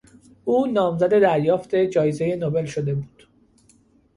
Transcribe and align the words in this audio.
او 0.45 0.65
نامزد 0.65 1.19
دریافت 1.21 1.75
جایزه 1.75 2.35
نوبل 2.35 2.65
شده 2.65 2.95
بود. 2.95 3.23